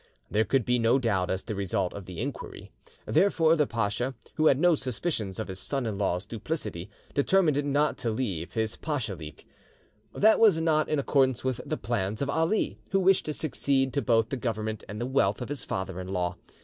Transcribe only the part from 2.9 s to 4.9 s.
therefore, the pacha, who had no